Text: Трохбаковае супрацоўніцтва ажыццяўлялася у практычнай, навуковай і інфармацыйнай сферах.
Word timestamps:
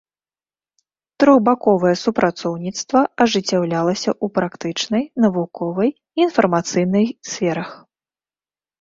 Трохбаковае 1.23 1.91
супрацоўніцтва 2.05 2.99
ажыццяўлялася 3.27 4.17
у 4.25 4.33
практычнай, 4.41 5.03
навуковай 5.29 5.97
і 5.97 6.29
інфармацыйнай 6.29 7.07
сферах. 7.33 7.69